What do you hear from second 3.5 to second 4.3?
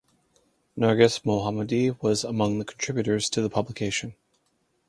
publication.